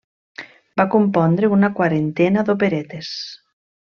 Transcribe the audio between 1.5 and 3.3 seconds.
una quarantena d'operetes.